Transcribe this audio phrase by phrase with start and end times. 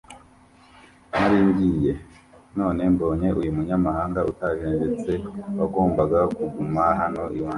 [1.13, 1.91] Nari ngiye;
[2.57, 5.11] none, mbonye uyu munyamahanga utajenjetse,
[5.57, 7.49] wagombaga kuguma hano iwanjye